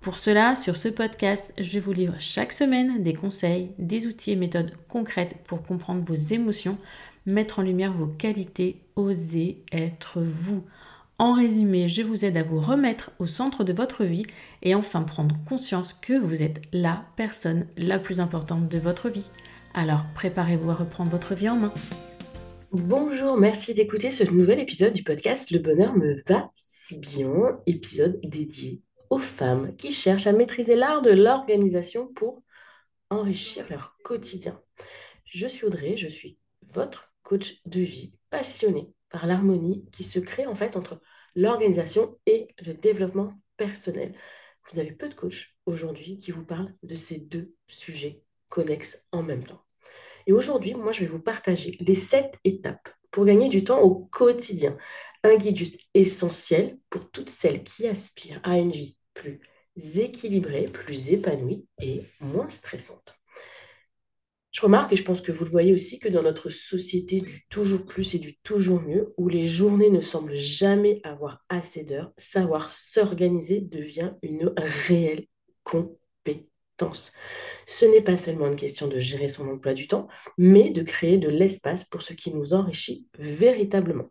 [0.00, 4.36] Pour cela, sur ce podcast, je vous livre chaque semaine des conseils, des outils et
[4.36, 6.78] méthodes concrètes pour comprendre vos émotions,
[7.26, 10.64] mettre en lumière vos qualités, oser être vous.
[11.18, 14.24] En résumé, je vous aide à vous remettre au centre de votre vie
[14.62, 19.28] et enfin prendre conscience que vous êtes la personne la plus importante de votre vie.
[19.74, 21.74] Alors préparez-vous à reprendre votre vie en main.
[22.72, 28.18] Bonjour, merci d'écouter ce nouvel épisode du podcast Le bonheur me va si bien, épisode
[28.24, 28.80] dédié
[29.10, 32.42] aux femmes qui cherchent à maîtriser l'art de l'organisation pour
[33.10, 34.60] enrichir leur quotidien.
[35.24, 40.46] Je suis Audrey, je suis votre coach de vie, passionné par l'harmonie qui se crée
[40.46, 41.00] en fait entre
[41.34, 44.14] l'organisation et le développement personnel.
[44.70, 49.22] Vous avez peu de coachs aujourd'hui qui vous parlent de ces deux sujets connexes en
[49.22, 49.64] même temps.
[50.26, 53.94] Et aujourd'hui, moi, je vais vous partager les sept étapes pour gagner du temps au
[54.06, 54.76] quotidien.
[55.24, 59.40] Un guide juste essentiel pour toutes celles qui aspirent à une vie plus
[59.98, 63.14] équilibrée, plus épanouie et moins stressante.
[64.50, 67.46] Je remarque, et je pense que vous le voyez aussi, que dans notre société du
[67.48, 72.12] toujours plus et du toujours mieux, où les journées ne semblent jamais avoir assez d'heures,
[72.18, 75.26] savoir s'organiser devient une réelle
[75.62, 77.12] compétence.
[77.68, 81.18] Ce n'est pas seulement une question de gérer son emploi du temps, mais de créer
[81.18, 84.10] de l'espace pour ce qui nous enrichit véritablement.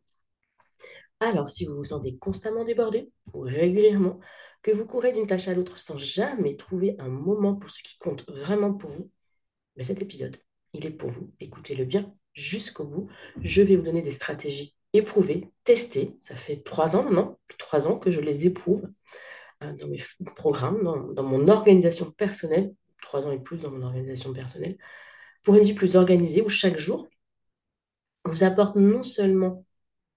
[1.20, 4.22] Alors, si vous vous sentez constamment débordé ou régulièrement,
[4.62, 7.97] que vous courez d'une tâche à l'autre sans jamais trouver un moment pour ce qui
[7.97, 9.09] compte vraiment pour vous,
[9.75, 10.38] mais cet épisode,
[10.74, 11.31] il est pour vous.
[11.40, 13.09] Écoutez-le bien jusqu'au bout.
[13.42, 16.18] Je vais vous donner des stratégies éprouvées, testées.
[16.22, 18.88] Ça fait trois ans maintenant, trois ans que je les éprouve
[19.64, 20.00] euh, dans mes
[20.36, 24.78] programmes, dans, mon organisation personnelle, trois ans et plus dans mon organisation personnelle,
[25.44, 27.08] pour une vie plus organisée où chaque jour
[28.26, 29.66] vous apporte non seulement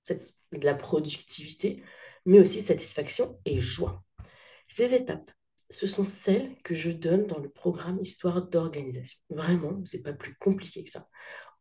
[0.08, 1.82] de la productivité,
[2.26, 4.02] mais aussi satisfaction et joie.
[4.74, 5.30] Ces étapes,
[5.68, 9.20] ce sont celles que je donne dans le programme Histoire d'organisation.
[9.28, 11.10] Vraiment, ce n'est pas plus compliqué que ça.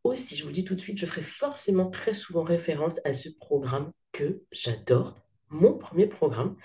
[0.06, 3.28] Aussi, je vous dis tout de suite, je ferai forcément très souvent référence à ce
[3.28, 6.56] programme que j'adore, mon premier programme,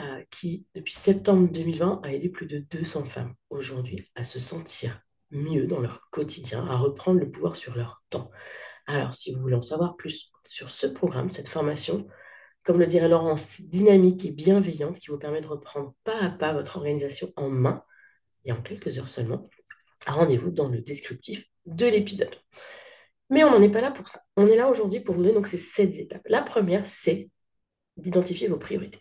[0.00, 5.00] euh, qui, depuis septembre 2020, a aidé plus de 200 femmes aujourd'hui à se sentir
[5.30, 8.32] mieux dans leur quotidien, à reprendre le pouvoir sur leur temps.
[8.88, 12.08] Alors, si vous voulez en savoir plus sur ce programme, cette formation,
[12.66, 16.52] comme le dirait Laurence, dynamique et bienveillante qui vous permet de reprendre pas à pas
[16.52, 17.84] votre organisation en main
[18.44, 19.48] et en quelques heures seulement.
[20.04, 22.34] Rendez-vous dans le descriptif de l'épisode.
[23.30, 24.20] Mais on n'en est pas là pour ça.
[24.36, 26.26] On est là aujourd'hui pour vous donner ces sept étapes.
[26.26, 27.30] La première, c'est
[27.96, 29.00] d'identifier vos priorités.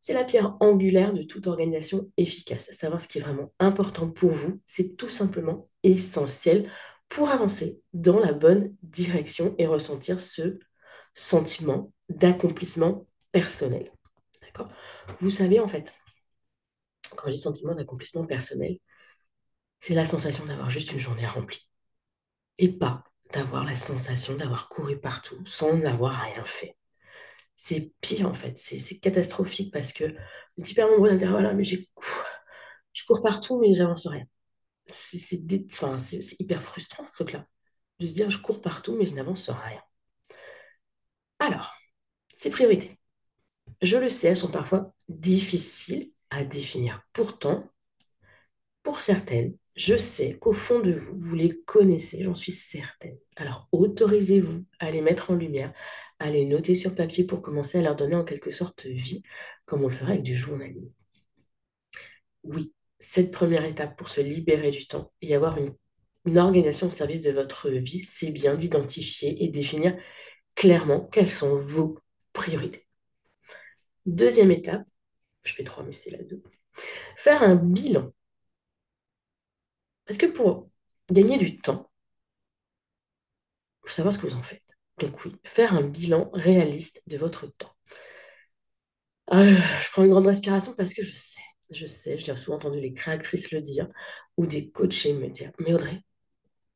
[0.00, 2.70] C'est la pierre angulaire de toute organisation efficace.
[2.70, 6.70] Savoir ce qui est vraiment important pour vous, c'est tout simplement essentiel
[7.10, 10.58] pour avancer dans la bonne direction et ressentir ce
[11.12, 13.92] sentiment d'accomplissement personnel.
[14.42, 14.68] D'accord?
[15.20, 15.92] Vous savez, en fait,
[17.16, 18.78] quand dis sentiment d'accomplissement personnel,
[19.80, 21.68] c'est la sensation d'avoir juste une journée remplie.
[22.58, 26.76] Et pas d'avoir la sensation d'avoir couru partout sans n'avoir rien fait.
[27.56, 31.64] C'est pire en fait, c'est catastrophique parce que êtes hyper nombreux à dire voilà, mais
[31.64, 31.88] j'ai
[32.92, 34.24] je cours partout mais j'avance rien.
[34.86, 35.40] C'est
[36.40, 37.46] hyper frustrant ce truc-là.
[37.98, 39.82] De se dire je cours partout mais je n'avance rien.
[41.38, 41.72] Alors,
[42.36, 42.98] ces priorités,
[43.82, 47.02] je le sais, elles sont parfois difficiles à définir.
[47.12, 47.68] Pourtant,
[48.82, 53.18] pour certaines, je sais qu'au fond de vous, vous les connaissez, j'en suis certaine.
[53.36, 55.72] Alors, autorisez-vous à les mettre en lumière,
[56.18, 59.22] à les noter sur papier pour commencer à leur donner en quelque sorte vie,
[59.66, 60.90] comme on le ferait avec du journaling.
[62.44, 65.74] Oui, cette première étape pour se libérer du temps et avoir une,
[66.24, 69.96] une organisation au service de votre vie, c'est bien d'identifier et définir
[70.54, 71.98] clairement quelles sont vos
[72.36, 72.86] priorités.
[74.06, 74.86] Deuxième étape,
[75.42, 76.42] je fais trois, mais c'est la deux,
[77.16, 78.12] faire un bilan.
[80.04, 80.68] Parce que pour
[81.10, 81.90] gagner du temps,
[83.84, 84.66] il faut savoir ce que vous en faites.
[84.98, 87.72] Donc oui, faire un bilan réaliste de votre temps.
[89.28, 91.40] Ah, je prends une grande respiration parce que je sais,
[91.70, 93.88] je sais, j'ai souvent entendu les créatrices le dire
[94.36, 96.02] ou des coachés me dire, mais Audrey,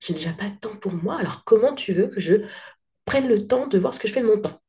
[0.00, 2.46] j'ai déjà pas de temps pour moi, alors comment tu veux que je
[3.04, 4.60] prenne le temps de voir ce que je fais de mon temps?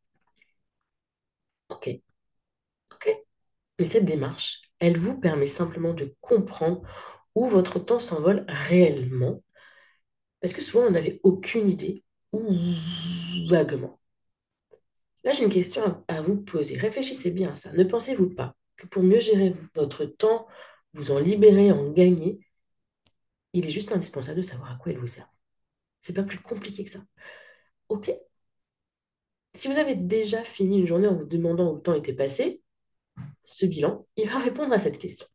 [1.71, 1.89] Ok.
[3.79, 6.81] Mais cette démarche, elle vous permet simplement de comprendre
[7.33, 9.43] où votre temps s'envole réellement.
[10.39, 12.53] Parce que souvent, on n'avait aucune idée, ou
[13.49, 13.99] vaguement.
[15.23, 16.77] Là, j'ai une question à vous poser.
[16.77, 17.71] Réfléchissez bien à ça.
[17.73, 20.47] Ne pensez-vous pas que pour mieux gérer votre temps,
[20.93, 22.39] vous en libérer, en gagner,
[23.53, 25.29] il est juste indispensable de savoir à quoi il vous sert?
[25.99, 27.01] C'est pas plus compliqué que ça.
[27.89, 28.11] Ok
[29.53, 32.61] Si vous avez déjà fini une journée en vous demandant où le temps était passé,
[33.43, 35.27] ce bilan, il va répondre à cette question.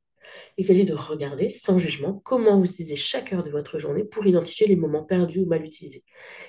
[0.57, 4.27] Il s'agit de regarder sans jugement comment vous utilisez chaque heure de votre journée pour
[4.27, 6.05] identifier les moments perdus ou mal utilisés.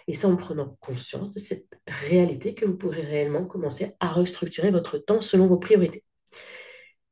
[0.08, 4.72] Et c'est en prenant conscience de cette réalité que vous pourrez réellement commencer à restructurer
[4.72, 6.04] votre temps selon vos priorités.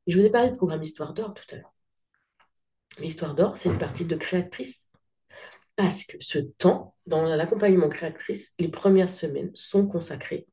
[0.07, 1.73] je vous ai parlé du programme Histoire d'or tout à l'heure.
[2.99, 4.89] L'Histoire d'or, c'est une partie de créatrice.
[5.75, 10.47] Parce que ce temps, dans l'accompagnement créatrice, les premières semaines sont consacrées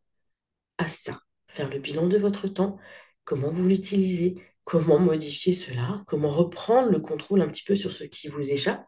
[0.78, 1.20] à ça.
[1.46, 2.78] Faire le bilan de votre temps,
[3.24, 8.04] comment vous l'utilisez, comment modifier cela, comment reprendre le contrôle un petit peu sur ce
[8.04, 8.84] qui vous échappe,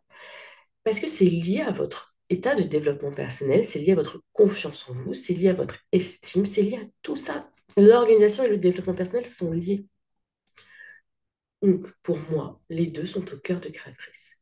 [0.82, 4.88] parce que c'est lié à votre état de développement personnel, c'est lié à votre confiance
[4.88, 7.50] en vous, c'est lié à votre estime, c'est lié à tout ça.
[7.76, 9.86] L'organisation et le développement personnel sont liés.
[11.62, 14.36] Donc, pour moi, les deux sont au cœur de créatrice.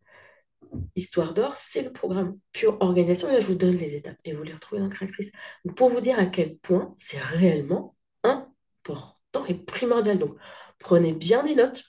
[0.97, 3.29] Histoire d'or, c'est le programme pure organisation.
[3.29, 5.31] Là, je vous donne les étapes et vous les retrouvez dans créatrice.
[5.77, 10.19] pour vous dire à quel point c'est réellement important et primordial.
[10.19, 10.37] Donc,
[10.83, 11.85] Prenez bien des notes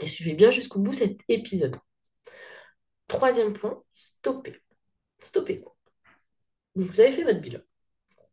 [0.00, 1.76] et suivez bien jusqu'au bout cet épisode.
[3.08, 4.62] Troisième point, stoppez.
[5.20, 5.64] Stoppez.
[6.76, 7.58] vous avez fait votre bilan.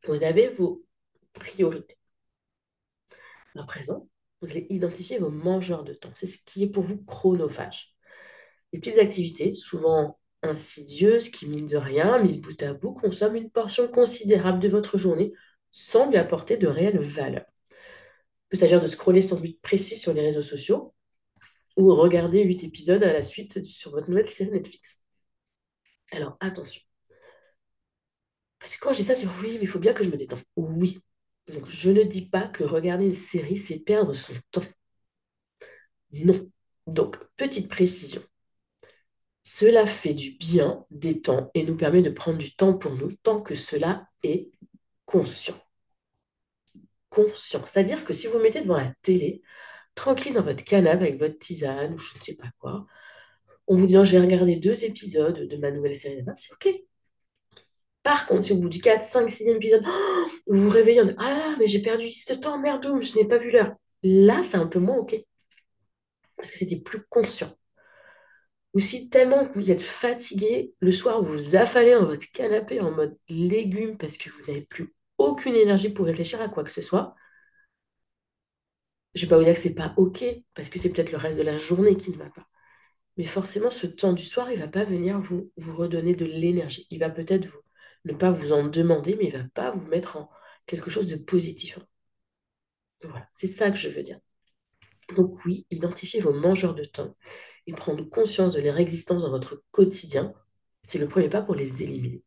[0.05, 0.85] Vous avez vos
[1.33, 1.97] priorités.
[3.55, 4.07] À présent,
[4.41, 6.11] vous allez identifier vos mangeurs de temps.
[6.13, 7.95] C'est ce qui est pour vous chronophage.
[8.73, 13.49] Les petites activités, souvent insidieuses, qui, mine de rien, mises bout à bout, consomment une
[13.49, 15.33] portion considérable de votre journée
[15.71, 17.45] sans lui apporter de réelle valeur
[18.49, 20.93] peut s'agir de scroller sans but précis sur les réseaux sociaux
[21.77, 25.01] ou regarder huit épisodes à la suite sur votre nouvelle série Netflix.
[26.11, 26.81] Alors attention.
[28.59, 30.09] Parce que quand je dis ça, tu dis oui, mais il faut bien que je
[30.09, 30.41] me détende.
[30.55, 30.99] Oui.
[31.47, 34.63] Donc je ne dis pas que regarder une série, c'est perdre son temps.
[36.11, 36.51] Non.
[36.87, 38.21] Donc, petite précision.
[39.51, 43.41] Cela fait du bien, détend et nous permet de prendre du temps pour nous tant
[43.41, 44.51] que cela est
[45.05, 45.59] conscient
[47.09, 47.65] conscient.
[47.65, 49.41] C'est-à-dire que si vous mettez devant la télé,
[49.95, 52.85] tranquille dans votre canapé avec votre tisane ou je ne sais pas quoi,
[53.67, 56.83] en vous disant je vais regarder deux épisodes de ma nouvelle série, c'est OK.
[58.03, 59.83] Par contre, si au bout du 4, 5, 6 épisode,
[60.47, 63.39] vous vous réveillez en disant Ah, mais j'ai perdu ce temps, merde, je n'ai pas
[63.39, 63.73] vu l'heure.
[64.03, 65.15] Là, c'est un peu moins OK.
[66.37, 67.58] Parce que c'était plus conscient.
[68.73, 72.91] Ou si tellement vous êtes fatigué, le soir, vous vous affalez dans votre canapé en
[72.91, 76.81] mode légumes parce que vous n'avez plus aucune énergie pour réfléchir à quoi que ce
[76.81, 77.15] soit,
[79.15, 80.23] je ne vais pas vous dire que c'est pas OK,
[80.53, 82.47] parce que c'est peut-être le reste de la journée qui ne va pas.
[83.17, 86.87] Mais forcément, ce temps du soir, il ne va pas venir vous, redonner de l'énergie.
[86.91, 87.49] Il va peut-être
[88.05, 90.29] ne pas vous en demander, mais il ne va pas vous mettre en
[90.67, 91.79] quelque chose de positif.
[93.03, 94.19] Voilà, c'est ça que je veux dire.
[95.15, 97.15] Donc oui, identifiez vos mangeurs de temps
[97.67, 100.33] et prendre conscience de leur existence dans votre quotidien,
[100.83, 102.23] c'est le premier pas pour les éliminer.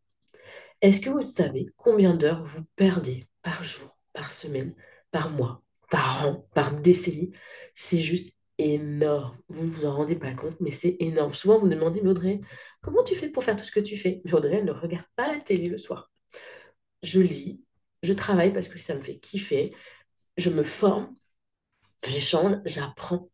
[0.80, 4.74] Est-ce que vous savez combien d'heures vous perdez par jour, par semaine,
[5.10, 7.30] par mois, par an, par décennie?
[7.74, 9.38] C'est juste énorme.
[9.48, 11.34] Vous ne vous en rendez pas compte, mais c'est énorme.
[11.34, 12.40] Souvent, vous demandez, Audrey,
[12.80, 14.20] comment tu fais pour faire tout ce que tu fais?
[14.24, 16.10] Mais Audrey, elle ne regarde pas la télé le soir.
[17.02, 17.62] Je lis,
[18.02, 19.74] je travaille parce que ça me fait kiffer,
[20.36, 21.14] je me forme,
[22.04, 23.30] j'échange, j'apprends.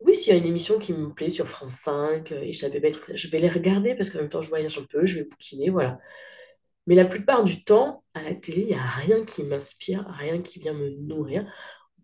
[0.00, 3.38] Oui, s'il y a une émission qui me plaît sur France 5, et je vais
[3.40, 5.98] les regarder parce qu'en même temps, je voyage un peu, je vais bouquiner, voilà.
[6.86, 10.42] Mais la plupart du temps, à la télé, il n'y a rien qui m'inspire, rien
[10.42, 11.44] qui vient me nourrir.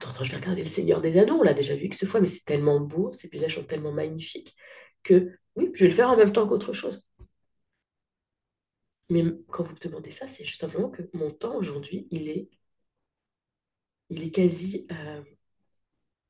[0.00, 2.20] De je vais regarder Le Seigneur des Anneaux, on l'a déjà vu que ce fois,
[2.20, 4.54] mais c'est tellement beau, ces paysages sont tellement magnifiques
[5.02, 7.02] que oui, je vais le faire en même temps qu'autre chose.
[9.08, 12.48] Mais quand vous me demandez ça, c'est juste simplement que mon temps aujourd'hui, il est,
[14.10, 15.22] il est quasi euh,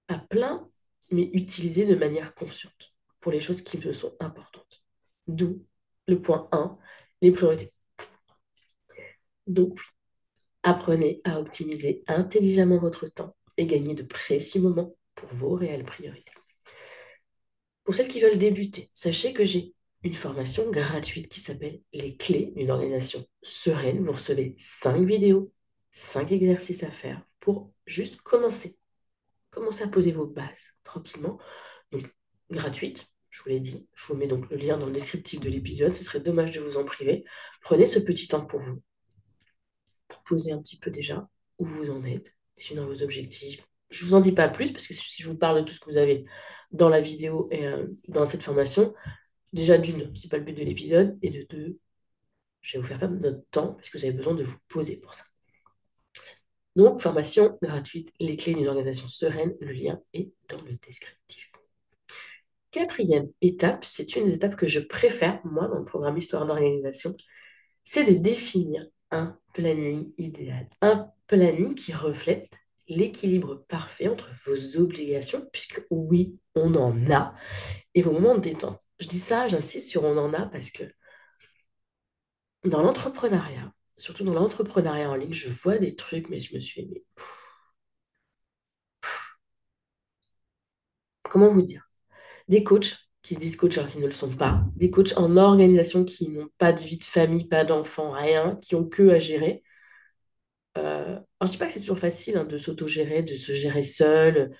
[0.08, 0.68] à plein,
[1.10, 4.82] mais utilisé de manière consciente pour les choses qui me sont importantes.
[5.26, 5.64] D'où
[6.06, 6.72] le point 1,
[7.22, 7.72] les priorités.
[9.46, 9.80] Donc,
[10.62, 16.32] apprenez à optimiser intelligemment votre temps et gagner de précieux moments pour vos réelles priorités.
[17.84, 22.52] Pour celles qui veulent débuter, sachez que j'ai une formation gratuite qui s'appelle Les clés
[22.56, 24.04] d'une organisation sereine.
[24.04, 25.52] Vous recevez 5 vidéos,
[25.92, 28.78] 5 exercices à faire pour juste commencer.
[29.54, 31.38] Commencez à poser vos bases tranquillement.
[31.92, 32.12] Donc,
[32.50, 33.88] gratuite, je vous l'ai dit.
[33.94, 35.92] Je vous mets donc le lien dans le descriptif de l'épisode.
[35.92, 37.24] Ce serait dommage de vous en priver.
[37.60, 38.82] Prenez ce petit temps pour vous,
[40.08, 42.34] pour poser un petit peu déjà où vous en êtes,
[42.74, 43.64] dans vos objectifs.
[43.90, 45.72] Je ne vous en dis pas plus parce que si je vous parle de tout
[45.72, 46.24] ce que vous avez
[46.72, 48.92] dans la vidéo et euh, dans cette formation,
[49.52, 51.78] déjà d'une, ce n'est pas le but de l'épisode, et de deux,
[52.60, 54.96] je vais vous faire perdre notre temps parce que vous avez besoin de vous poser
[54.96, 55.24] pour ça.
[56.76, 61.50] Donc, formation gratuite, les clés d'une organisation sereine, le lien est dans le descriptif.
[62.72, 67.14] Quatrième étape, c'est une des étapes que je préfère, moi, dans le programme Histoire d'organisation,
[67.84, 70.68] c'est de définir un planning idéal.
[70.80, 72.50] Un planning qui reflète
[72.88, 77.34] l'équilibre parfait entre vos obligations, puisque oui, on en a,
[77.94, 78.80] et vos moments de détente.
[78.98, 80.84] Je dis ça, j'insiste sur on en a parce que
[82.64, 86.86] dans l'entrepreneuriat, surtout dans l'entrepreneuriat en ligne, je vois des trucs, mais je me suis
[86.86, 87.02] dit,
[91.22, 91.88] comment vous dire?
[92.48, 95.36] Des coachs qui se disent coachs alors qu'ils ne le sont pas, des coachs en
[95.36, 99.20] organisation qui n'ont pas de vie de famille, pas d'enfants, rien, qui ont que à
[99.20, 99.62] gérer.
[100.78, 100.82] Euh,
[101.16, 103.82] alors, je ne dis pas que c'est toujours facile hein, de s'autogérer, de se gérer
[103.82, 104.56] seul,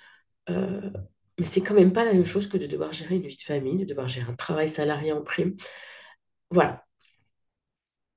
[0.51, 0.91] euh,
[1.39, 3.43] mais c'est quand même pas la même chose que de devoir gérer une vie de
[3.43, 5.57] famille, de devoir gérer un travail salarié en prime.
[6.51, 6.85] Voilà.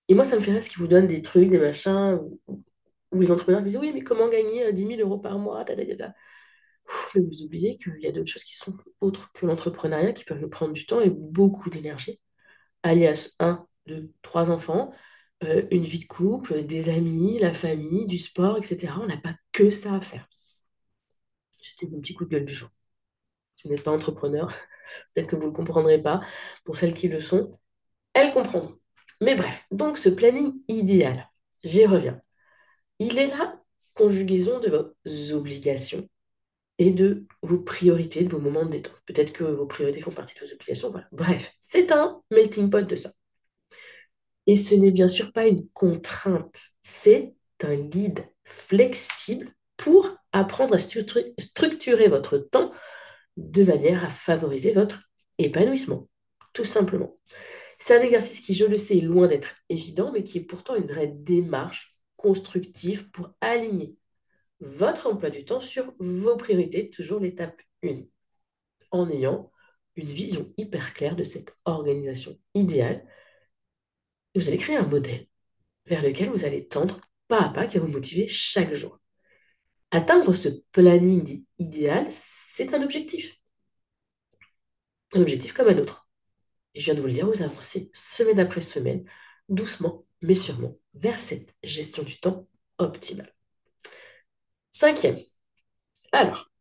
[0.08, 2.62] Et moi, ça me fait rire ce qui vous donne des trucs, des machins, ou,
[3.20, 5.64] les entrepreneurs disent oui, mais comment gagner 10 euh, 000 euros par mois
[7.16, 10.40] Mais vous oubliez qu'il y a d'autres choses qui sont autres que l'entrepreneuriat, qui peuvent
[10.40, 12.20] nous prendre du temps et beaucoup d'énergie.
[12.84, 14.92] Alias 1, 2, 3 enfants,
[15.44, 18.94] euh, une vie de couple, des amis, la famille, du sport, etc.
[19.02, 20.28] On n'a pas que ça à faire.
[21.62, 22.70] C'était mon petit coup de gueule du jour.
[23.56, 24.48] Si vous n'êtes pas entrepreneur,
[25.14, 26.22] peut-être que vous ne le comprendrez pas.
[26.66, 27.60] Pour celles qui le sont,
[28.14, 28.80] elles comprendront.
[29.21, 31.29] Mais bref, donc ce planning idéal,
[31.63, 32.21] j'y reviens.
[33.00, 33.59] Il est la
[33.93, 36.07] conjugaison de vos obligations
[36.79, 39.01] et de vos priorités, de vos moments de détente.
[39.05, 40.91] Peut-être que vos priorités font partie de vos obligations.
[40.91, 41.07] Voilà.
[41.12, 43.12] Bref, c'est un melting pot de ça.
[44.45, 50.79] Et ce n'est bien sûr pas une contrainte, c'est un guide flexible pour apprendre à
[50.79, 52.71] structurer votre temps
[53.36, 55.01] de manière à favoriser votre
[55.38, 56.07] épanouissement,
[56.53, 57.19] tout simplement.
[57.77, 60.75] C'est un exercice qui, je le sais, est loin d'être évident, mais qui est pourtant
[60.75, 63.96] une vraie démarche constructive pour aligner
[64.60, 68.01] votre emploi du temps sur vos priorités, toujours l'étape 1,
[68.91, 69.51] en ayant
[69.96, 73.05] une vision hyper claire de cette organisation idéale.
[74.36, 75.27] Vous allez créer un modèle
[75.86, 79.00] vers lequel vous allez tendre pas à pas qui va vous motiver chaque jour.
[79.91, 83.38] Atteindre ce planning idéal, c'est un objectif.
[85.13, 86.07] Un objectif comme un autre.
[86.77, 89.03] Je viens de vous le dire, vous avancez semaine après semaine,
[89.50, 93.34] doucement, mais sûrement, vers cette gestion du temps optimale.
[94.72, 95.17] Cinquième.
[96.12, 96.51] Alors,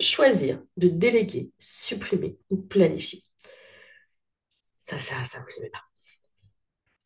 [0.00, 3.22] choisir de déléguer, supprimer ou planifier.
[4.76, 5.82] Ça, ça, ça, vous n'aimez pas.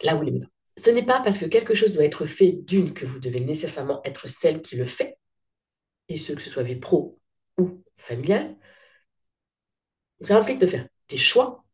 [0.02, 0.50] Là, vous l'aimez pas.
[0.76, 4.00] Ce n'est pas parce que quelque chose doit être fait d'une que vous devez nécessairement
[4.04, 5.18] être celle qui le fait,
[6.08, 7.20] et ce que ce soit vie pro
[7.56, 8.56] ou familiale,
[10.22, 11.64] ça implique de faire des choix,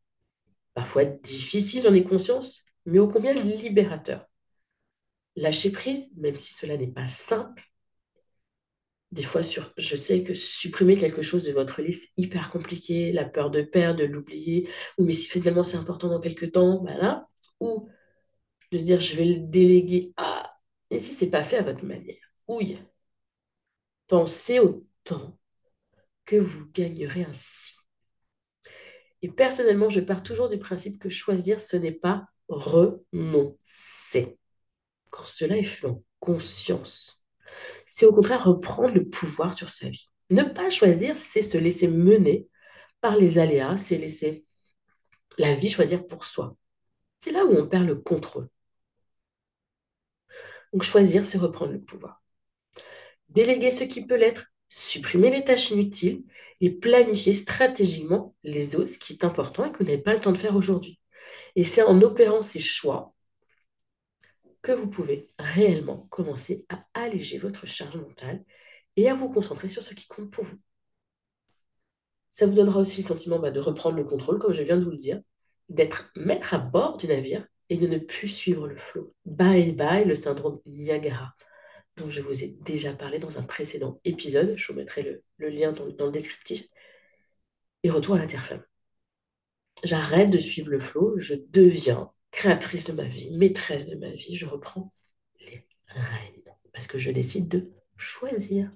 [0.74, 4.26] parfois difficiles, j'en ai conscience, mais ô combien libérateurs.
[5.36, 7.62] Lâcher prise, même si cela n'est pas simple,
[9.12, 13.24] des fois, sur, je sais que supprimer quelque chose de votre liste hyper compliqué, la
[13.24, 17.28] peur de perdre, de l'oublier, ou mais si finalement c'est important dans quelques temps, voilà,
[17.60, 17.88] ou
[18.72, 20.56] de se dire je vais le déléguer à,
[20.90, 22.16] et si c'est pas fait à votre manière,
[22.48, 22.78] ouille,
[24.06, 25.38] pensez au temps
[26.26, 27.76] que vous gagnerez ainsi.
[29.24, 33.56] Et personnellement, je pars toujours du principe que choisir, ce n'est pas renoncer.
[35.08, 37.24] Quand cela est fait en conscience,
[37.86, 40.10] c'est au contraire reprendre le pouvoir sur sa vie.
[40.28, 42.46] Ne pas choisir, c'est se laisser mener
[43.00, 44.44] par les aléas, c'est laisser
[45.38, 46.54] la vie choisir pour soi.
[47.18, 48.50] C'est là où on perd le contrôle.
[50.74, 52.22] Donc choisir, c'est reprendre le pouvoir.
[53.30, 56.24] Déléguer ce qui peut l'être, supprimer les tâches inutiles
[56.60, 60.20] et planifier stratégiquement les autres, ce qui est important et que vous n'avez pas le
[60.20, 60.98] temps de faire aujourd'hui.
[61.54, 63.14] Et c'est en opérant ces choix
[64.62, 68.44] que vous pouvez réellement commencer à alléger votre charge mentale
[68.96, 70.58] et à vous concentrer sur ce qui compte pour vous.
[72.32, 74.84] Ça vous donnera aussi le sentiment bah, de reprendre le contrôle, comme je viens de
[74.84, 75.20] vous le dire,
[75.68, 79.14] d'être maître à bord du navire et de ne plus suivre le flot.
[79.24, 81.36] Bye bye le syndrome Niagara
[81.96, 84.54] dont je vous ai déjà parlé dans un précédent épisode.
[84.56, 86.66] Je vous mettrai le, lien dans, le descriptif.
[87.82, 88.64] Et retour à la terre ferme.
[89.82, 94.36] J'arrête de suivre le flot, je deviens créatrice de ma vie, maîtresse de ma vie,
[94.36, 94.92] je reprends
[95.40, 98.70] les rênes parce que je décide de choisir.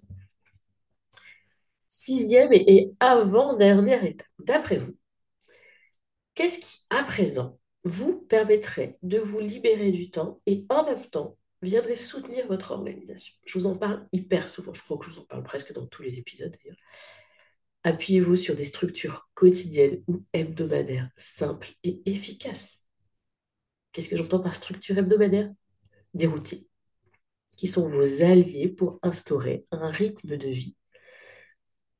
[1.89, 4.97] Sixième et avant-dernière étape, d'après vous,
[6.35, 11.38] qu'est-ce qui, à présent, vous permettrait de vous libérer du temps et en même temps
[11.63, 15.21] viendrait soutenir votre organisation Je vous en parle hyper souvent, je crois que je vous
[15.21, 16.77] en parle presque dans tous les épisodes d'ailleurs.
[17.85, 22.85] Appuyez-vous sur des structures quotidiennes ou hebdomadaires simples et efficaces.
[23.93, 25.51] Qu'est-ce que j'entends par structure hebdomadaire
[26.15, 26.65] Des routines
[27.57, 30.77] qui sont vos alliés pour instaurer un rythme de vie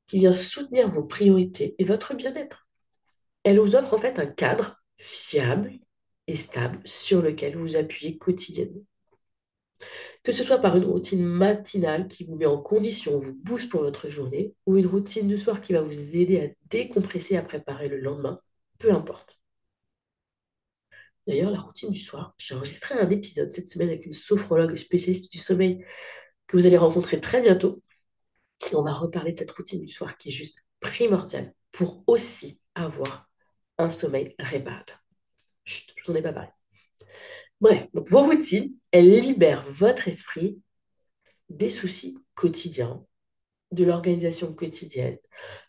[0.07, 2.67] qui vient soutenir vos priorités et votre bien-être.
[3.43, 5.73] Elle vous offre en fait un cadre fiable
[6.27, 8.85] et stable sur lequel vous appuyez quotidiennement.
[10.23, 13.81] Que ce soit par une routine matinale qui vous met en condition, vous booste pour
[13.81, 17.87] votre journée, ou une routine du soir qui va vous aider à décompresser à préparer
[17.87, 18.35] le lendemain,
[18.77, 19.39] peu importe.
[21.27, 25.31] D'ailleurs, la routine du soir, j'ai enregistré un épisode cette semaine avec une sophrologue spécialiste
[25.31, 25.85] du sommeil
[26.47, 27.83] que vous allez rencontrer très bientôt.
[28.71, 32.61] Et on va reparler de cette routine du soir qui est juste primordiale pour aussi
[32.73, 33.29] avoir
[33.77, 34.97] un sommeil réparateur.
[35.65, 36.49] Chut, je n'en ai pas parlé.
[37.61, 40.61] Bref, donc vos routines, elles libèrent votre esprit
[41.49, 43.05] des soucis quotidiens,
[43.71, 45.17] de l'organisation quotidienne,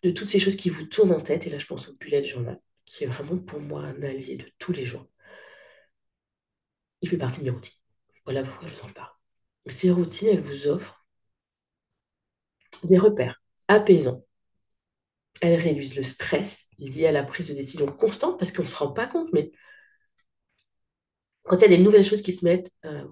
[0.03, 1.47] de toutes ces choses qui vous tournent en tête.
[1.47, 4.47] Et là, je pense au bullet journal, qui est vraiment pour moi un allié de
[4.59, 5.07] tous les jours
[7.03, 7.77] il fait partie de mes routines.
[8.25, 9.13] Voilà pourquoi je vous en parle.
[9.67, 11.07] Ces routines, elles vous offrent
[12.85, 14.25] des repères apaisants.
[15.41, 18.77] Elles réduisent le stress lié à la prise de décision constante parce qu'on ne se
[18.77, 19.53] rend pas compte, mais
[21.51, 23.05] quand il y a des nouvelles choses qui se mettent, euh,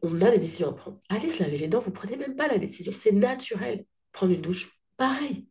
[0.00, 0.98] on a des décisions à prendre.
[1.10, 3.84] Allez se laver les dents, vous ne prenez même pas la décision, c'est naturel.
[4.12, 5.46] Prendre une douche, pareil.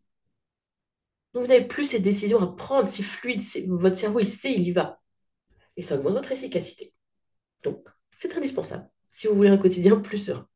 [1.34, 4.63] Donc vous n'avez plus ces décisions à prendre, c'est fluide, votre cerveau il sait, il
[4.63, 5.00] y va.
[5.77, 6.96] Et ça augmente votre efficacité.
[7.62, 10.48] Donc, c'est indispensable si vous voulez un quotidien plus serein.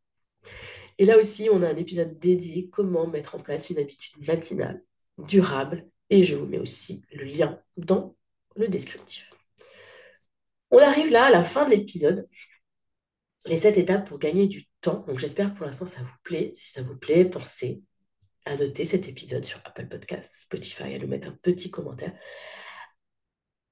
[0.97, 4.83] Et là aussi, on a un épisode dédié comment mettre en place une habitude matinale,
[5.19, 8.15] durable, et je vous mets aussi le lien dans
[8.55, 9.29] le descriptif.
[10.71, 12.27] On arrive là à la fin de l'épisode.
[13.45, 15.05] Les sept étapes pour gagner du temps.
[15.07, 16.51] Donc j'espère pour l'instant ça vous plaît.
[16.55, 17.81] Si ça vous plaît, pensez
[18.45, 22.13] à noter cet épisode sur Apple Podcast, Spotify, à nous mettre un petit commentaire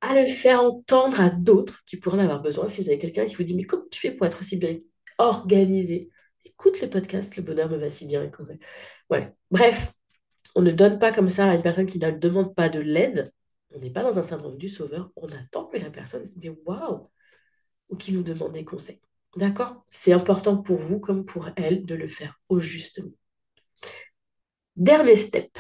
[0.02, 2.68] à le faire entendre à d'autres qui pourraient en avoir besoin.
[2.68, 4.78] Si vous avez quelqu'un qui vous dit, mais comment tu fais pour être aussi bien
[5.18, 6.12] organisé?
[6.46, 8.30] Écoute le podcast, le bonheur me va si bien.
[9.10, 9.34] Ouais.
[9.52, 9.92] Bref,
[10.56, 13.34] on ne donne pas comme ça à une personne qui ne demande pas de l'aide.
[13.72, 15.12] On n'est pas dans un syndrome du sauveur.
[15.16, 17.10] On attend que la personne se dise, waouh,
[17.90, 19.02] ou qui nous demande des conseils.
[19.36, 19.86] D'accord?
[19.90, 23.02] C'est important pour vous comme pour elle de le faire au juste
[24.76, 25.58] Dernier step.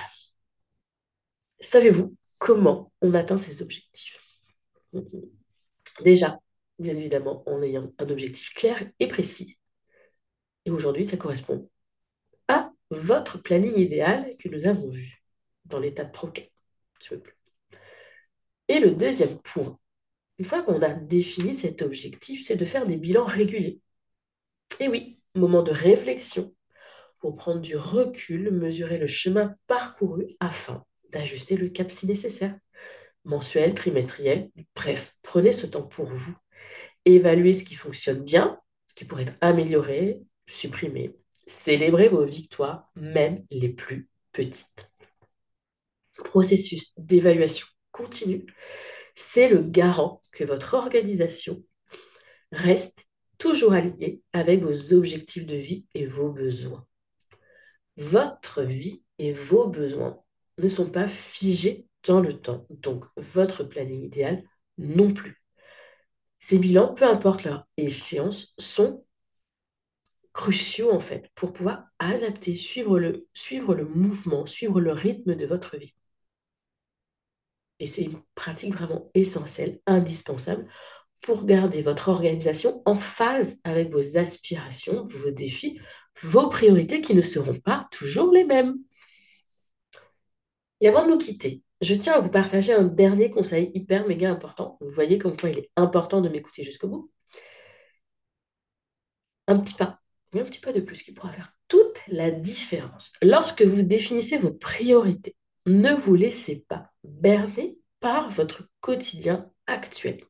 [1.60, 4.20] Savez-vous comment on atteint ses objectifs?
[6.04, 6.39] Déjà,
[6.78, 9.58] bien évidemment, en ayant un objectif clair et précis.
[10.65, 11.70] Et aujourd'hui, ça correspond
[12.48, 15.24] à votre planning idéal que nous avons vu
[15.65, 16.52] dans l'étape proquet.
[18.67, 19.77] Et le deuxième point,
[20.39, 23.80] une fois qu'on a défini cet objectif, c'est de faire des bilans réguliers.
[24.80, 26.53] Et oui, moment de réflexion
[27.19, 32.56] pour prendre du recul, mesurer le chemin parcouru afin d'ajuster le cap si nécessaire
[33.27, 34.51] mensuel, trimestriel.
[34.75, 36.36] Bref, prenez ce temps pour vous.
[37.06, 41.15] Évaluez ce qui fonctionne bien, ce qui pourrait être amélioré, supprimé.
[41.45, 44.89] Célébrez vos victoires, même les plus petites.
[46.23, 48.45] Processus d'évaluation continue,
[49.15, 51.63] c'est le garant que votre organisation
[52.51, 53.07] reste
[53.38, 56.86] toujours alignée avec vos objectifs de vie et vos besoins.
[57.97, 60.21] Votre vie et vos besoins
[60.60, 62.65] ne sont pas figés dans le temps.
[62.69, 64.43] Donc, votre planning idéal
[64.77, 65.43] non plus.
[66.39, 69.03] Ces bilans, peu importe leur échéance, sont
[70.33, 75.45] cruciaux en fait pour pouvoir adapter, suivre le, suivre le mouvement, suivre le rythme de
[75.47, 75.95] votre vie.
[77.80, 80.68] Et c'est une pratique vraiment essentielle, indispensable
[81.22, 85.80] pour garder votre organisation en phase avec vos aspirations, vos défis,
[86.22, 88.78] vos priorités qui ne seront pas toujours les mêmes.
[90.82, 94.30] Et avant de nous quitter, je tiens à vous partager un dernier conseil hyper méga
[94.32, 94.78] important.
[94.82, 97.12] Vous voyez comme quoi il est important de m'écouter jusqu'au bout.
[99.48, 100.00] Un petit pas,
[100.34, 103.13] mais un petit pas de plus qui pourra faire toute la différence.
[103.22, 105.37] Lorsque vous définissez vos priorités,
[105.67, 110.21] ne vous laissez pas berner par votre quotidien actuel.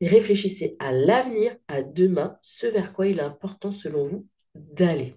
[0.00, 5.14] réfléchissez à l'avenir, à demain, ce vers quoi il est important selon vous d'aller.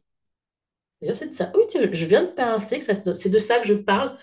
[1.02, 1.52] D'ailleurs, c'est de ça.
[1.56, 4.18] Oui, je viens de penser que c'est de ça que je parle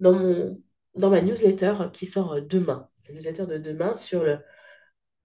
[0.00, 0.62] dans mon,
[0.94, 2.88] dans ma newsletter qui sort demain.
[3.08, 4.38] la newsletter de demain sur le,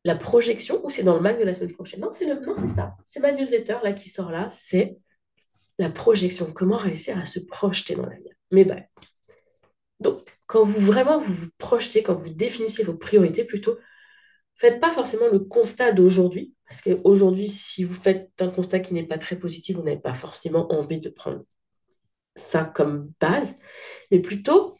[0.03, 2.01] la projection ou c'est dans le mag de la semaine prochaine?
[2.01, 2.95] Non, c'est le, c'est ça.
[3.05, 4.49] C'est ma newsletter là qui sort là.
[4.51, 4.97] C'est
[5.79, 6.51] la projection.
[6.51, 8.33] Comment réussir à se projeter dans l'avenir.
[8.51, 8.83] Mais ben,
[9.99, 13.77] donc, quand vous vraiment vous, projetez, quand vous définissez vos priorités, plutôt,
[14.55, 16.53] faites pas forcément le constat d'aujourd'hui.
[16.67, 20.13] Parce qu'aujourd'hui, si vous faites un constat qui n'est pas très positif, vous n'avez pas
[20.13, 21.45] forcément envie de prendre
[22.35, 23.55] ça comme base,
[24.11, 24.75] mais plutôt,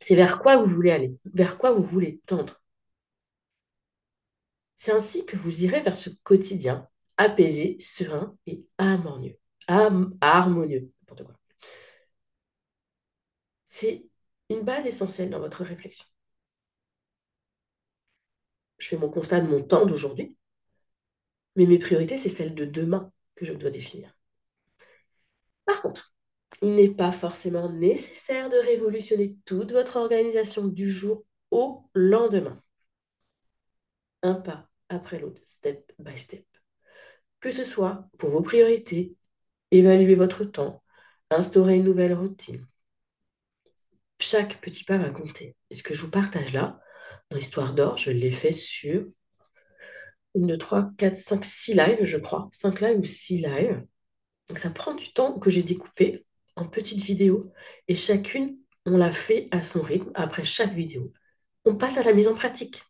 [0.00, 2.60] c'est vers quoi vous voulez aller, vers quoi vous voulez tendre.
[4.74, 9.38] C'est ainsi que vous irez vers ce quotidien apaisé, serein et harmonieux.
[10.20, 10.92] harmonieux,
[14.50, 16.06] une base essentielle dans votre réflexion.
[18.78, 20.36] Je fais mon constat de mon temps d'aujourd'hui,
[21.56, 24.14] mais mes priorités, c'est celles de demain que je dois définir.
[25.64, 26.14] Par contre,
[26.62, 32.62] il n'est pas forcément nécessaire de révolutionner toute votre organisation du jour au lendemain.
[34.22, 36.46] Un pas après l'autre, step by step.
[37.40, 39.16] Que ce soit pour vos priorités,
[39.70, 40.82] évaluer votre temps,
[41.30, 42.66] instaurer une nouvelle routine.
[44.18, 45.56] Chaque petit pas va compter.
[45.70, 46.80] Et ce que je vous partage là,
[47.30, 49.06] dans Histoire d'or, je l'ai fait sur
[50.34, 52.48] une, deux, trois, quatre, cinq, six lives, je crois.
[52.52, 53.82] Cinq lives ou six lives.
[54.48, 56.24] Donc ça prend du temps que j'ai découpé
[56.56, 57.52] en petites vidéos.
[57.88, 61.12] Et chacune, on l'a fait à son rythme après chaque vidéo.
[61.64, 62.82] On passe à la mise en pratique.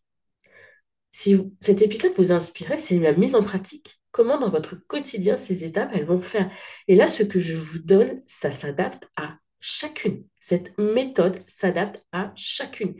[1.10, 4.00] Si cet épisode vous a inspiré, c'est la mise en pratique.
[4.10, 6.50] Comment dans votre quotidien ces étapes, elles vont faire?
[6.88, 10.24] Et là, ce que je vous donne, ça s'adapte à chacune.
[10.38, 12.94] Cette méthode s'adapte à chacune.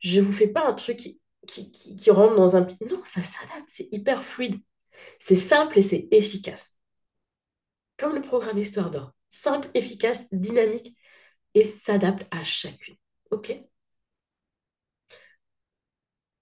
[0.00, 0.98] Je ne vous fais pas un truc
[1.46, 2.66] qui, qui, rentre dans un...
[2.90, 4.60] Non, ça s'adapte, c'est hyper fluide.
[5.20, 6.76] C'est simple et c'est efficace.
[7.96, 10.96] Comme le programme Histoire d'Or simple, efficace, dynamique
[11.54, 12.96] et s'adapte à chacune.
[13.30, 13.54] OK?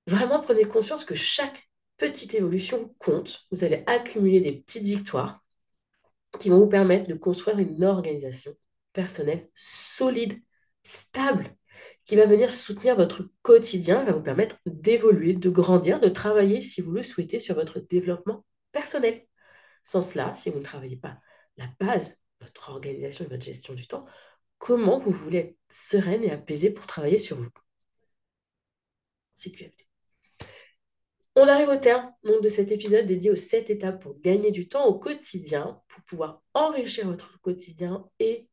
[0.06, 3.46] Vraiment, prenez conscience que chaque petite évolution compte.
[3.50, 5.44] Vous allez accumuler des petites victoires
[6.38, 8.56] qui vont vous permettre de construire une organisation
[8.96, 10.42] personnelle solide,
[10.82, 11.54] stable,
[12.06, 16.80] qui va venir soutenir votre quotidien, va vous permettre d'évoluer, de grandir, de travailler, si
[16.80, 19.26] vous le souhaitez, sur votre développement personnel.
[19.84, 21.20] Sans cela, si vous ne travaillez pas
[21.58, 24.06] la base votre organisation et votre gestion du temps,
[24.58, 27.50] comment vous voulez être sereine et apaisée pour travailler sur vous?
[29.34, 29.86] CQFD.
[31.34, 34.68] On arrive au terme donc, de cet épisode dédié aux 7 étapes pour gagner du
[34.68, 38.48] temps au quotidien, pour pouvoir enrichir votre quotidien et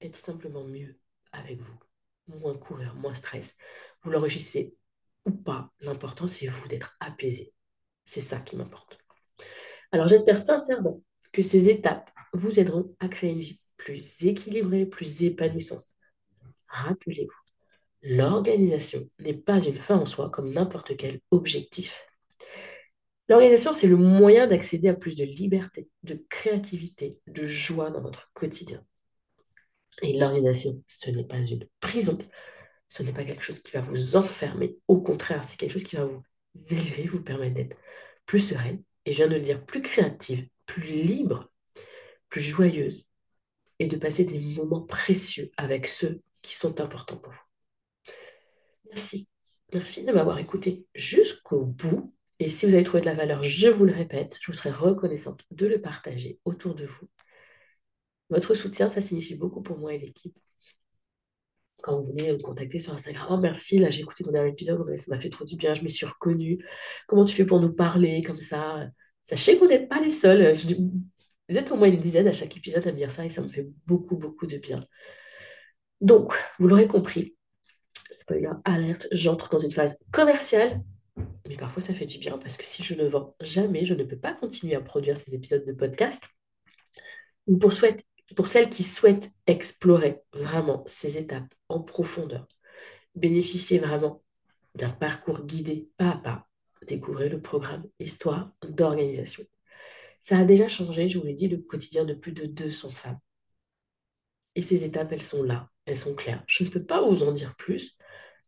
[0.00, 0.98] être simplement mieux
[1.32, 1.78] avec vous.
[2.28, 3.56] Moins courir, moins stress.
[4.02, 4.74] Vous l'enrichissez
[5.24, 5.72] ou pas.
[5.80, 7.52] L'important, c'est vous d'être apaisé.
[8.04, 8.98] C'est ça qui m'importe.
[9.92, 11.02] Alors j'espère sincèrement
[11.32, 15.84] que ces étapes vous aideront à créer une vie plus équilibrée, plus épanouissante.
[16.68, 17.30] Rappelez-vous,
[18.02, 22.06] l'organisation n'est pas une fin en soi comme n'importe quel objectif.
[23.28, 28.30] L'organisation, c'est le moyen d'accéder à plus de liberté, de créativité, de joie dans votre
[28.34, 28.84] quotidien.
[30.02, 32.18] Et l'organisation, ce n'est pas une prison,
[32.88, 34.76] ce n'est pas quelque chose qui va vous enfermer.
[34.88, 36.22] Au contraire, c'est quelque chose qui va vous
[36.70, 37.76] élever, vous permettre d'être
[38.26, 41.50] plus sereine, et je viens de le dire, plus créative, plus libre
[42.34, 43.06] plus joyeuse
[43.78, 47.44] et de passer des moments précieux avec ceux qui sont importants pour vous.
[48.86, 49.28] Merci.
[49.72, 52.12] Merci de m'avoir écouté jusqu'au bout.
[52.40, 54.72] Et si vous avez trouvé de la valeur, je vous le répète, je vous serai
[54.72, 57.08] reconnaissante de le partager autour de vous.
[58.34, 60.36] Votre soutien, ça signifie beaucoup pour moi et l'équipe.
[61.80, 64.84] Quand vous venez me contacter sur Instagram, oh, merci, là j'ai écouté ton dernier épisode,
[64.98, 66.58] ça m'a fait trop du bien, je me suis reconnue.
[67.06, 68.88] Comment tu fais pour nous parler comme ça?
[69.22, 70.52] Sachez que vous n'êtes pas les seuls.
[71.48, 73.40] Vous êtes au moins une dizaine à chaque épisode à me dire ça et ça
[73.40, 74.84] me fait beaucoup, beaucoup de bien.
[76.00, 77.36] Donc, vous l'aurez compris,
[78.10, 80.82] spoiler alerte, j'entre dans une phase commerciale,
[81.48, 84.02] mais parfois ça fait du bien parce que si je ne vends jamais, je ne
[84.02, 86.24] peux pas continuer à produire ces épisodes de podcast.
[87.60, 87.72] Pour,
[88.36, 92.46] pour celles qui souhaitent explorer vraiment ces étapes en profondeur,
[93.14, 94.22] bénéficier vraiment
[94.74, 96.48] d'un parcours guidé pas à pas,
[96.86, 99.44] découvrez le programme Histoire d'organisation.
[100.20, 103.18] Ça a déjà changé, je vous l'ai dit, le quotidien de plus de 200 femmes.
[104.54, 106.42] Et ces étapes, elles sont là, elles sont claires.
[106.46, 107.96] Je ne peux pas vous en dire plus.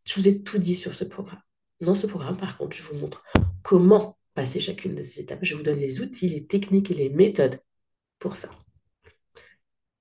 [0.03, 1.41] Je vous ai tout dit sur ce programme.
[1.81, 3.23] Dans ce programme, par contre, je vous montre
[3.61, 5.39] comment passer chacune de ces étapes.
[5.43, 7.59] Je vous donne les outils, les techniques et les méthodes
[8.19, 8.49] pour ça.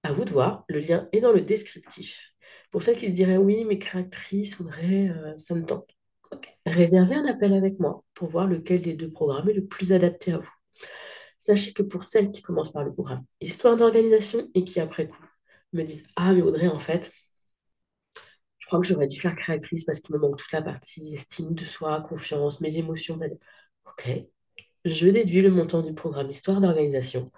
[0.07, 2.33] À vous de voir, le lien est dans le descriptif.
[2.71, 5.90] Pour celles qui se diraient oui, mais créatrice, faudrait, euh, ça me tente.
[6.64, 10.33] Réservez un appel avec moi pour voir lequel des deux programmes est le plus adapté
[10.33, 10.53] à vous.
[11.40, 15.25] Sachez que pour celles qui commencent par le programme Histoire d'organisation et qui après coup
[15.73, 17.11] me disent Ah, mais Audrey, en fait,
[18.59, 21.53] Je crois que j'aurais dû faire créatrice parce qu'il me manque toute la partie estime
[21.53, 23.19] de soi, confiance, mes émotions.
[23.87, 24.09] Ok,
[24.85, 27.33] je déduis le montant du programme Histoire d'organisation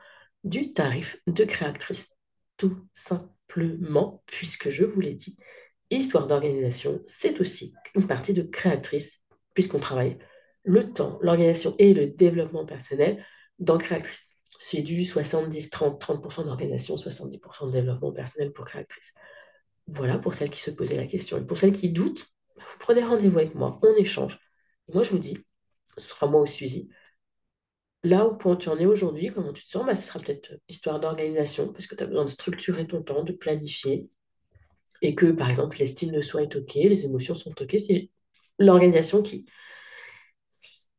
[0.45, 2.11] du tarif de créatrice.
[2.59, 5.38] Tout simplement, puisque je vous l'ai dit,
[5.90, 9.23] Histoire d'organisation, c'est aussi une partie de créatrice,
[9.55, 10.18] puisqu'on travaille
[10.64, 13.25] le temps, l'organisation et le développement personnel
[13.59, 14.27] dans créatrice.
[14.59, 19.14] C'est du 70-30, 30%, d'organisation, 70% de développement personnel pour créatrice.
[19.87, 21.38] Voilà pour celles qui se posaient la question.
[21.38, 24.38] Et pour celles qui doutent, bah, vous prenez rendez-vous avec moi, on échange.
[24.88, 25.38] Et moi, je vous dis,
[25.97, 26.90] ce sera moi au suivi.
[28.05, 31.01] Là où tu en es aujourd'hui, comment tu te sens, bah, ce sera peut-être histoire
[31.01, 34.09] d'organisation, parce que tu as besoin de structurer ton temps, de planifier,
[35.03, 38.11] et que, par exemple, l'estime de soi est OK, les émotions sont OK, c'est
[38.59, 39.47] l'organisation qui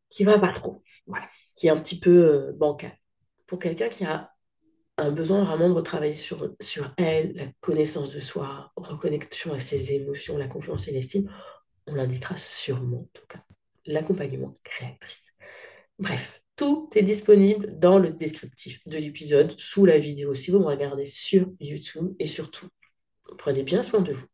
[0.10, 2.98] qui va pas trop, voilà, qui est un petit peu euh, bancal.
[3.48, 4.32] Pour quelqu'un qui a
[4.98, 9.94] un besoin vraiment de retravailler sur, sur elle, la connaissance de soi, reconnexion à ses
[9.94, 11.32] émotions, la confiance et l'estime,
[11.88, 13.44] on l'indiquera sûrement, en tout cas,
[13.86, 15.28] l'accompagnement créatrice.
[16.00, 20.66] Bref, tout est disponible dans le descriptif de l'épisode, sous la vidéo, si vous me
[20.66, 22.68] regardez sur YouTube, et surtout,
[23.38, 24.26] prenez bien soin de vous.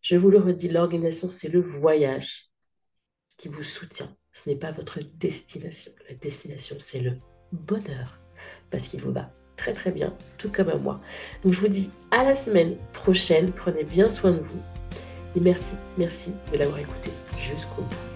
[0.00, 2.50] Je vous le redis, l'organisation, c'est le voyage
[3.36, 4.16] qui vous soutient.
[4.32, 5.90] Ce n'est pas votre destination.
[6.08, 7.18] La destination, c'est le
[7.50, 8.20] bonheur,
[8.70, 11.00] parce qu'il vous va très très bien, tout comme à moi.
[11.42, 14.62] Donc je vous dis à la semaine prochaine, prenez bien soin de vous.
[15.34, 18.13] Et merci, merci de l'avoir écouté jusqu'au bout.